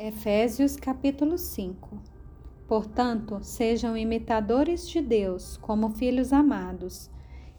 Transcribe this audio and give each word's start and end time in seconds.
Efésios 0.00 0.76
capítulo 0.76 1.36
5 1.36 1.98
Portanto, 2.68 3.40
sejam 3.42 3.96
imitadores 3.96 4.88
de 4.88 5.00
Deus 5.00 5.56
como 5.56 5.90
filhos 5.90 6.32
amados, 6.32 7.10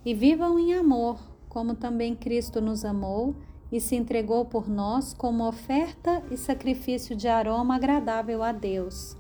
e 0.05 0.13
vivam 0.13 0.57
em 0.57 0.73
amor, 0.73 1.19
como 1.49 1.75
também 1.75 2.15
Cristo 2.15 2.61
nos 2.61 2.85
amou 2.85 3.35
e 3.69 3.81
se 3.81 3.97
entregou 3.97 4.45
por 4.45 4.69
nós 4.69 5.13
como 5.13 5.45
oferta 5.45 6.23
e 6.31 6.37
sacrifício 6.37 7.13
de 7.13 7.27
aroma 7.27 7.75
agradável 7.75 8.41
a 8.41 8.53
Deus. 8.53 9.17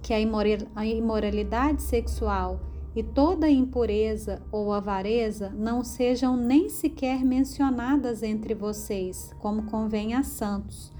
Que 0.00 0.14
a 0.14 0.86
imoralidade 0.86 1.82
sexual 1.82 2.60
e 2.94 3.02
toda 3.02 3.50
impureza 3.50 4.40
ou 4.52 4.72
avareza 4.72 5.50
não 5.50 5.82
sejam 5.82 6.36
nem 6.36 6.68
sequer 6.68 7.24
mencionadas 7.24 8.22
entre 8.22 8.54
vocês, 8.54 9.34
como 9.40 9.64
convém 9.64 10.14
a 10.14 10.22
santos 10.22 10.94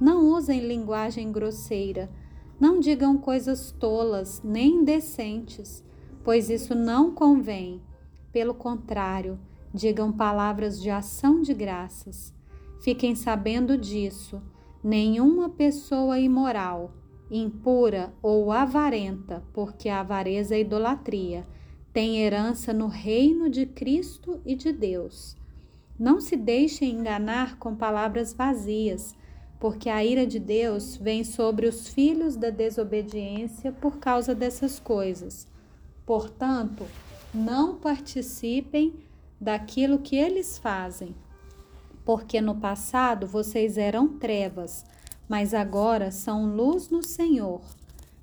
não 0.00 0.32
usem 0.32 0.60
linguagem 0.60 1.32
grosseira. 1.32 2.10
Não 2.58 2.80
digam 2.80 3.18
coisas 3.18 3.72
tolas 3.72 4.40
nem 4.42 4.76
indecentes, 4.76 5.84
pois 6.24 6.50
isso 6.50 6.74
não 6.74 7.12
convém. 7.12 7.80
Pelo 8.32 8.54
contrário, 8.54 9.38
digam 9.72 10.12
palavras 10.12 10.80
de 10.80 10.90
ação 10.90 11.40
de 11.40 11.54
graças. 11.54 12.34
Fiquem 12.80 13.14
sabendo 13.14 13.76
disso: 13.76 14.40
nenhuma 14.82 15.48
pessoa 15.48 16.18
imoral, 16.18 16.92
impura 17.30 18.12
ou 18.22 18.52
avarenta, 18.52 19.42
porque 19.52 19.88
a 19.88 20.00
avareza 20.00 20.54
é 20.54 20.60
idolatria, 20.60 21.46
tem 21.92 22.18
herança 22.18 22.72
no 22.72 22.86
reino 22.86 23.48
de 23.48 23.66
Cristo 23.66 24.40
e 24.44 24.54
de 24.54 24.72
Deus. 24.72 25.36
Não 25.98 26.20
se 26.20 26.36
deixem 26.36 26.92
enganar 26.92 27.58
com 27.58 27.74
palavras 27.74 28.32
vazias 28.32 29.16
porque 29.58 29.88
a 29.88 30.04
ira 30.04 30.26
de 30.26 30.38
Deus 30.38 30.96
vem 30.96 31.24
sobre 31.24 31.66
os 31.66 31.88
filhos 31.88 32.36
da 32.36 32.50
desobediência 32.50 33.72
por 33.72 33.98
causa 33.98 34.34
dessas 34.34 34.78
coisas. 34.78 35.48
Portanto, 36.06 36.86
não 37.34 37.74
participem 37.74 38.94
daquilo 39.40 39.98
que 39.98 40.16
eles 40.16 40.58
fazem, 40.58 41.14
porque 42.04 42.40
no 42.40 42.54
passado 42.54 43.26
vocês 43.26 43.76
eram 43.76 44.08
trevas, 44.08 44.86
mas 45.28 45.52
agora 45.52 46.10
são 46.10 46.46
luz 46.46 46.88
no 46.88 47.02
Senhor. 47.02 47.60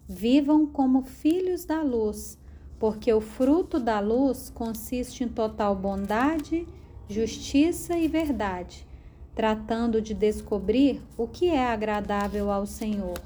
Vivam 0.08 0.66
como 0.66 1.04
filhos 1.04 1.66
da 1.66 1.82
luz, 1.82 2.38
porque 2.80 3.12
o 3.14 3.22
fruto 3.22 3.80
da 3.80 4.00
luz 4.00 4.50
consiste 4.50 5.24
em 5.24 5.28
total 5.28 5.76
bondade, 5.76 6.68
justiça 7.10 7.98
e 7.98 8.08
verdade 8.08 8.88
tratando 9.36 10.02
de 10.02 10.14
descobrir 10.14 11.02
o 11.18 11.28
que 11.28 11.50
é 11.50 11.68
agradável 11.68 12.50
ao 12.50 12.66
Senhor. 12.66 13.20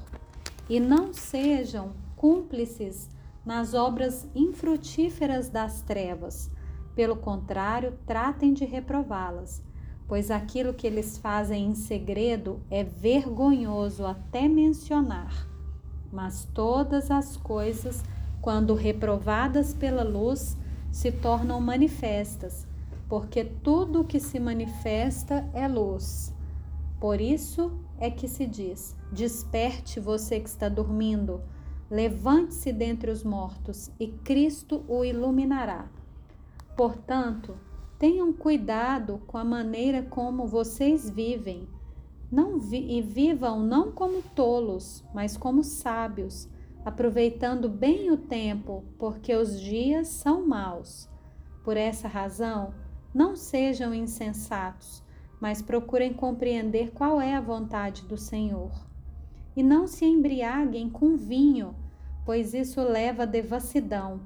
E 0.68 0.80
não 0.80 1.12
sejam 1.14 1.92
cúmplices 2.16 3.08
nas 3.46 3.72
obras 3.72 4.28
infrutíferas 4.34 5.48
das 5.48 5.82
trevas. 5.82 6.50
Pelo 6.96 7.16
contrário, 7.16 7.96
tratem 8.04 8.52
de 8.52 8.64
reprová-las, 8.64 9.62
pois 10.08 10.30
aquilo 10.30 10.74
que 10.74 10.86
eles 10.86 11.16
fazem 11.16 11.66
em 11.66 11.74
segredo 11.76 12.60
é 12.68 12.82
vergonhoso 12.82 14.04
até 14.04 14.48
mencionar. 14.48 15.48
Mas 16.12 16.44
todas 16.44 17.10
as 17.10 17.36
coisas, 17.36 18.02
quando 18.42 18.74
reprovadas 18.74 19.72
pela 19.72 20.02
luz, 20.02 20.56
se 20.90 21.12
tornam 21.12 21.60
manifestas 21.60 22.66
porque 23.10 23.44
tudo 23.44 24.02
o 24.02 24.04
que 24.04 24.20
se 24.20 24.38
manifesta 24.38 25.50
é 25.52 25.66
luz. 25.66 26.32
Por 27.00 27.20
isso 27.20 27.72
é 27.98 28.08
que 28.08 28.28
se 28.28 28.46
diz: 28.46 28.96
Desperte 29.10 29.98
você 29.98 30.38
que 30.38 30.48
está 30.48 30.68
dormindo, 30.68 31.42
levante-se 31.90 32.72
dentre 32.72 33.10
os 33.10 33.24
mortos 33.24 33.90
e 33.98 34.06
Cristo 34.06 34.84
o 34.86 35.04
iluminará. 35.04 35.90
Portanto, 36.76 37.58
tenham 37.98 38.32
cuidado 38.32 39.20
com 39.26 39.36
a 39.36 39.44
maneira 39.44 40.04
como 40.04 40.46
vocês 40.46 41.10
vivem. 41.10 41.68
Não 42.30 42.60
vi 42.60 42.96
e 42.96 43.02
vivam 43.02 43.58
não 43.60 43.90
como 43.90 44.22
tolos, 44.36 45.04
mas 45.12 45.36
como 45.36 45.64
sábios, 45.64 46.48
aproveitando 46.84 47.68
bem 47.68 48.12
o 48.12 48.16
tempo, 48.16 48.84
porque 48.96 49.34
os 49.34 49.60
dias 49.60 50.06
são 50.06 50.46
maus. 50.46 51.08
Por 51.64 51.76
essa 51.76 52.06
razão, 52.06 52.72
não 53.12 53.34
sejam 53.34 53.92
insensatos, 53.92 55.02
mas 55.40 55.62
procurem 55.62 56.12
compreender 56.12 56.92
qual 56.92 57.20
é 57.20 57.34
a 57.34 57.40
vontade 57.40 58.02
do 58.02 58.16
Senhor. 58.16 58.70
E 59.56 59.62
não 59.62 59.86
se 59.86 60.04
embriaguem 60.04 60.88
com 60.88 61.16
vinho, 61.16 61.74
pois 62.24 62.54
isso 62.54 62.80
leva 62.82 63.24
à 63.24 63.26
devassidão, 63.26 64.20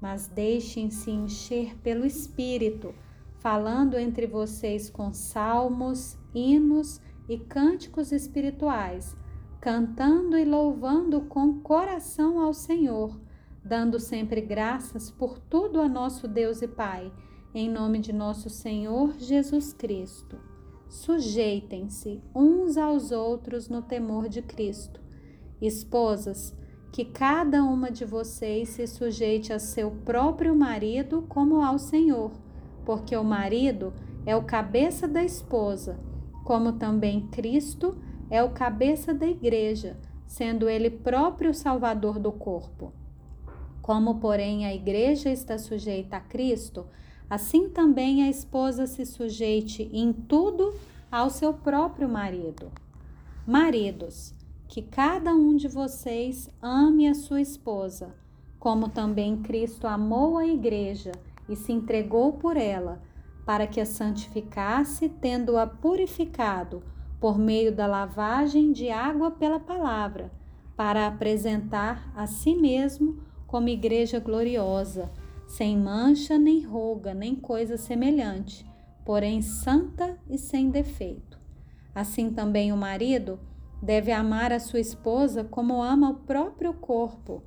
mas 0.00 0.28
deixem-se 0.28 1.10
encher 1.10 1.76
pelo 1.78 2.06
Espírito, 2.06 2.94
falando 3.40 3.98
entre 3.98 4.26
vocês 4.26 4.88
com 4.88 5.12
salmos, 5.12 6.16
hinos 6.34 7.00
e 7.28 7.38
cânticos 7.38 8.12
espirituais, 8.12 9.16
cantando 9.60 10.38
e 10.38 10.44
louvando 10.44 11.22
com 11.22 11.60
coração 11.60 12.40
ao 12.40 12.54
Senhor, 12.54 13.18
dando 13.64 13.98
sempre 13.98 14.40
graças 14.40 15.10
por 15.10 15.38
tudo 15.38 15.80
a 15.80 15.88
nosso 15.88 16.28
Deus 16.28 16.62
e 16.62 16.68
Pai 16.68 17.12
em 17.58 17.68
nome 17.68 17.98
de 17.98 18.12
nosso 18.12 18.48
Senhor 18.48 19.18
Jesus 19.18 19.72
Cristo. 19.72 20.38
Sujeitem-se 20.88 22.22
uns 22.32 22.76
aos 22.76 23.10
outros 23.10 23.68
no 23.68 23.82
temor 23.82 24.28
de 24.28 24.40
Cristo. 24.40 25.00
Esposas, 25.60 26.54
que 26.92 27.04
cada 27.04 27.64
uma 27.64 27.90
de 27.90 28.04
vocês 28.04 28.68
se 28.68 28.86
sujeite 28.86 29.52
a 29.52 29.58
seu 29.58 29.90
próprio 29.90 30.54
marido 30.54 31.22
como 31.28 31.60
ao 31.60 31.80
Senhor, 31.80 32.30
porque 32.84 33.16
o 33.16 33.24
marido 33.24 33.92
é 34.24 34.36
o 34.36 34.44
cabeça 34.44 35.08
da 35.08 35.24
esposa, 35.24 35.98
como 36.44 36.74
também 36.74 37.26
Cristo 37.26 37.98
é 38.30 38.40
o 38.40 38.50
cabeça 38.50 39.12
da 39.12 39.26
igreja, 39.26 39.96
sendo 40.28 40.68
ele 40.68 40.90
próprio 40.90 41.52
salvador 41.52 42.20
do 42.20 42.30
corpo. 42.30 42.92
Como, 43.82 44.20
porém, 44.20 44.64
a 44.64 44.72
igreja 44.72 45.28
está 45.28 45.58
sujeita 45.58 46.18
a 46.18 46.20
Cristo, 46.20 46.86
assim 47.28 47.68
também 47.68 48.22
a 48.22 48.30
esposa 48.30 48.86
se 48.86 49.04
sujeite 49.04 49.88
em 49.92 50.12
tudo 50.12 50.74
ao 51.10 51.30
seu 51.30 51.52
próprio 51.52 52.08
marido. 52.08 52.70
Maridos, 53.46 54.34
que 54.66 54.82
cada 54.82 55.34
um 55.34 55.56
de 55.56 55.68
vocês 55.68 56.48
ame 56.60 57.08
a 57.08 57.14
sua 57.14 57.40
esposa, 57.40 58.14
como 58.58 58.88
também 58.88 59.38
Cristo 59.38 59.86
amou 59.86 60.36
a 60.36 60.46
igreja 60.46 61.12
e 61.48 61.56
se 61.56 61.72
entregou 61.72 62.34
por 62.34 62.56
ela, 62.56 63.00
para 63.46 63.66
que 63.66 63.80
a 63.80 63.86
santificasse, 63.86 65.08
tendo-a 65.08 65.66
purificado 65.66 66.82
por 67.18 67.38
meio 67.38 67.74
da 67.74 67.86
lavagem 67.86 68.72
de 68.72 68.90
água 68.90 69.30
pela 69.30 69.58
palavra, 69.58 70.30
para 70.76 71.06
apresentar 71.06 72.12
a 72.14 72.26
si 72.26 72.54
mesmo 72.54 73.18
como 73.46 73.68
igreja 73.68 74.20
gloriosa 74.20 75.10
sem 75.48 75.78
mancha, 75.78 76.38
nem 76.38 76.60
ruga, 76.60 77.14
nem 77.14 77.34
coisa 77.34 77.78
semelhante, 77.78 78.66
porém 79.02 79.40
santa 79.40 80.18
e 80.28 80.36
sem 80.36 80.68
defeito. 80.68 81.40
Assim 81.94 82.30
também 82.30 82.70
o 82.70 82.76
marido 82.76 83.40
deve 83.82 84.12
amar 84.12 84.52
a 84.52 84.60
sua 84.60 84.78
esposa 84.78 85.42
como 85.42 85.82
ama 85.82 86.10
o 86.10 86.14
próprio 86.16 86.74
corpo. 86.74 87.42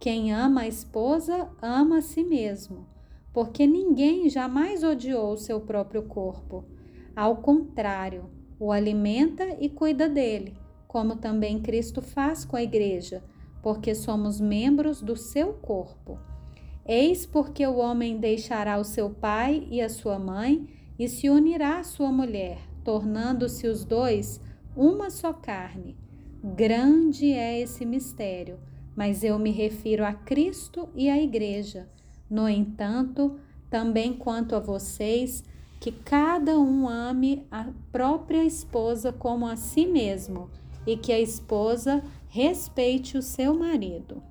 Quem 0.00 0.32
ama 0.34 0.62
a 0.62 0.68
esposa 0.68 1.48
ama 1.62 1.98
a 1.98 2.02
si 2.02 2.24
mesmo, 2.24 2.88
porque 3.32 3.68
ninguém 3.68 4.28
jamais 4.28 4.82
odiou 4.82 5.32
o 5.32 5.38
seu 5.38 5.60
próprio 5.60 6.02
corpo. 6.02 6.64
Ao 7.14 7.36
contrário, 7.36 8.28
o 8.58 8.72
alimenta 8.72 9.56
e 9.60 9.68
cuida 9.68 10.08
dele, 10.08 10.56
como 10.88 11.16
também 11.16 11.62
Cristo 11.62 12.02
faz 12.02 12.44
com 12.44 12.56
a 12.56 12.62
igreja, 12.64 13.22
porque 13.62 13.94
somos 13.94 14.40
membros 14.40 15.00
do 15.00 15.16
seu 15.16 15.54
corpo. 15.54 16.18
Eis 16.86 17.24
porque 17.24 17.66
o 17.66 17.76
homem 17.76 18.18
deixará 18.18 18.78
o 18.78 18.84
seu 18.84 19.08
pai 19.08 19.66
e 19.70 19.80
a 19.80 19.88
sua 19.88 20.18
mãe 20.18 20.68
e 20.98 21.08
se 21.08 21.30
unirá 21.30 21.78
à 21.78 21.84
sua 21.84 22.12
mulher, 22.12 22.58
tornando-se 22.84 23.66
os 23.66 23.84
dois 23.84 24.40
uma 24.76 25.08
só 25.08 25.32
carne. 25.32 25.96
Grande 26.42 27.32
é 27.32 27.58
esse 27.58 27.86
mistério, 27.86 28.58
mas 28.94 29.24
eu 29.24 29.38
me 29.38 29.50
refiro 29.50 30.04
a 30.04 30.12
Cristo 30.12 30.88
e 30.94 31.08
à 31.08 31.18
Igreja. 31.18 31.88
No 32.28 32.46
entanto, 32.46 33.38
também 33.70 34.12
quanto 34.12 34.54
a 34.54 34.60
vocês, 34.60 35.42
que 35.80 35.90
cada 35.90 36.58
um 36.58 36.88
ame 36.88 37.46
a 37.50 37.70
própria 37.90 38.44
esposa 38.44 39.12
como 39.12 39.46
a 39.46 39.56
si 39.56 39.86
mesmo 39.86 40.50
e 40.86 40.96
que 40.96 41.12
a 41.12 41.20
esposa 41.20 42.02
respeite 42.28 43.16
o 43.16 43.22
seu 43.22 43.54
marido. 43.54 44.22